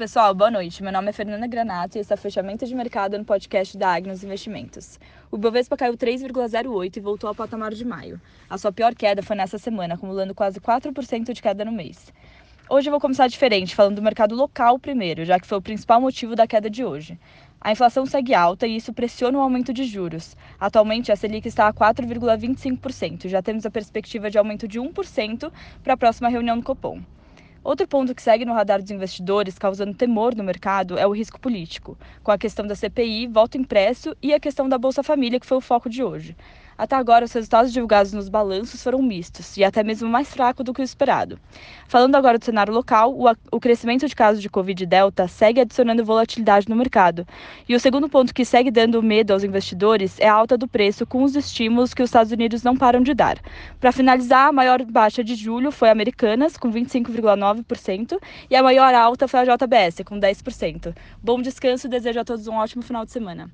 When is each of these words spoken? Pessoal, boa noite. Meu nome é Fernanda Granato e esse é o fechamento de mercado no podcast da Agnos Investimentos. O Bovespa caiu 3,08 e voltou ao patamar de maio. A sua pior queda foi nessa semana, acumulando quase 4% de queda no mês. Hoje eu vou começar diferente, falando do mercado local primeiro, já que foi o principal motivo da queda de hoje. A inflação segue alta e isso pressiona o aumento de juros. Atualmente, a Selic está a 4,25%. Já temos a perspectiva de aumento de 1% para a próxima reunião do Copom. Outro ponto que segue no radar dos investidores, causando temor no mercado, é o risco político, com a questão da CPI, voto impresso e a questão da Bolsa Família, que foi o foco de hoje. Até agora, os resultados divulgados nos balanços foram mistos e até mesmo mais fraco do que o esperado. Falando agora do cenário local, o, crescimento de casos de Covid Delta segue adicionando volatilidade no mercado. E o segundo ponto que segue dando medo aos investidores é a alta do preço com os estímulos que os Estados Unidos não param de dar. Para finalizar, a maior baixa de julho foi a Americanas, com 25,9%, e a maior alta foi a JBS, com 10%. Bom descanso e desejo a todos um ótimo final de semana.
Pessoal, 0.00 0.34
boa 0.34 0.50
noite. 0.50 0.82
Meu 0.82 0.90
nome 0.90 1.10
é 1.10 1.12
Fernanda 1.12 1.46
Granato 1.46 1.98
e 1.98 2.00
esse 2.00 2.10
é 2.10 2.14
o 2.14 2.18
fechamento 2.18 2.64
de 2.64 2.74
mercado 2.74 3.18
no 3.18 3.24
podcast 3.26 3.76
da 3.76 3.92
Agnos 3.92 4.24
Investimentos. 4.24 4.98
O 5.30 5.36
Bovespa 5.36 5.76
caiu 5.76 5.92
3,08 5.92 6.96
e 6.96 7.00
voltou 7.00 7.28
ao 7.28 7.34
patamar 7.34 7.74
de 7.74 7.84
maio. 7.84 8.18
A 8.48 8.56
sua 8.56 8.72
pior 8.72 8.94
queda 8.94 9.22
foi 9.22 9.36
nessa 9.36 9.58
semana, 9.58 9.96
acumulando 9.96 10.34
quase 10.34 10.58
4% 10.58 11.34
de 11.34 11.42
queda 11.42 11.66
no 11.66 11.70
mês. 11.72 12.10
Hoje 12.70 12.88
eu 12.88 12.92
vou 12.92 12.98
começar 12.98 13.26
diferente, 13.28 13.74
falando 13.74 13.96
do 13.96 14.02
mercado 14.02 14.34
local 14.34 14.78
primeiro, 14.78 15.22
já 15.26 15.38
que 15.38 15.46
foi 15.46 15.58
o 15.58 15.62
principal 15.62 16.00
motivo 16.00 16.34
da 16.34 16.46
queda 16.46 16.70
de 16.70 16.82
hoje. 16.82 17.20
A 17.60 17.70
inflação 17.70 18.06
segue 18.06 18.32
alta 18.32 18.66
e 18.66 18.76
isso 18.76 18.94
pressiona 18.94 19.36
o 19.36 19.42
aumento 19.42 19.70
de 19.70 19.84
juros. 19.84 20.34
Atualmente, 20.58 21.12
a 21.12 21.16
Selic 21.16 21.46
está 21.46 21.68
a 21.68 21.74
4,25%. 21.74 23.28
Já 23.28 23.42
temos 23.42 23.66
a 23.66 23.70
perspectiva 23.70 24.30
de 24.30 24.38
aumento 24.38 24.66
de 24.66 24.80
1% 24.80 25.52
para 25.84 25.92
a 25.92 25.96
próxima 25.98 26.30
reunião 26.30 26.56
do 26.56 26.64
Copom. 26.64 27.02
Outro 27.62 27.86
ponto 27.86 28.14
que 28.14 28.22
segue 28.22 28.46
no 28.46 28.54
radar 28.54 28.80
dos 28.80 28.90
investidores, 28.90 29.58
causando 29.58 29.92
temor 29.92 30.34
no 30.34 30.42
mercado, 30.42 30.98
é 30.98 31.06
o 31.06 31.12
risco 31.12 31.38
político, 31.38 31.98
com 32.22 32.30
a 32.30 32.38
questão 32.38 32.66
da 32.66 32.74
CPI, 32.74 33.26
voto 33.26 33.58
impresso 33.58 34.16
e 34.22 34.32
a 34.32 34.40
questão 34.40 34.66
da 34.66 34.78
Bolsa 34.78 35.02
Família, 35.02 35.38
que 35.38 35.46
foi 35.46 35.58
o 35.58 35.60
foco 35.60 35.90
de 35.90 36.02
hoje. 36.02 36.34
Até 36.80 36.96
agora, 36.96 37.26
os 37.26 37.32
resultados 37.34 37.74
divulgados 37.74 38.10
nos 38.14 38.30
balanços 38.30 38.82
foram 38.82 39.02
mistos 39.02 39.54
e 39.58 39.62
até 39.62 39.84
mesmo 39.84 40.08
mais 40.08 40.32
fraco 40.32 40.64
do 40.64 40.72
que 40.72 40.80
o 40.80 40.82
esperado. 40.82 41.38
Falando 41.86 42.14
agora 42.14 42.38
do 42.38 42.44
cenário 42.46 42.72
local, 42.72 43.14
o, 43.52 43.60
crescimento 43.60 44.08
de 44.08 44.16
casos 44.16 44.40
de 44.40 44.48
Covid 44.48 44.86
Delta 44.86 45.28
segue 45.28 45.60
adicionando 45.60 46.02
volatilidade 46.02 46.70
no 46.70 46.74
mercado. 46.74 47.26
E 47.68 47.74
o 47.74 47.80
segundo 47.80 48.08
ponto 48.08 48.32
que 48.32 48.46
segue 48.46 48.70
dando 48.70 49.02
medo 49.02 49.34
aos 49.34 49.44
investidores 49.44 50.18
é 50.18 50.26
a 50.26 50.32
alta 50.32 50.56
do 50.56 50.66
preço 50.66 51.04
com 51.04 51.22
os 51.22 51.36
estímulos 51.36 51.92
que 51.92 52.02
os 52.02 52.08
Estados 52.08 52.32
Unidos 52.32 52.62
não 52.62 52.74
param 52.74 53.02
de 53.02 53.12
dar. 53.12 53.38
Para 53.78 53.92
finalizar, 53.92 54.48
a 54.48 54.52
maior 54.52 54.82
baixa 54.82 55.22
de 55.22 55.34
julho 55.34 55.70
foi 55.70 55.90
a 55.90 55.92
Americanas, 55.92 56.56
com 56.56 56.72
25,9%, 56.72 58.18
e 58.48 58.56
a 58.56 58.62
maior 58.62 58.94
alta 58.94 59.28
foi 59.28 59.40
a 59.40 59.44
JBS, 59.44 60.00
com 60.06 60.18
10%. 60.18 60.96
Bom 61.22 61.42
descanso 61.42 61.88
e 61.88 61.90
desejo 61.90 62.20
a 62.20 62.24
todos 62.24 62.46
um 62.46 62.54
ótimo 62.54 62.82
final 62.82 63.04
de 63.04 63.12
semana. 63.12 63.50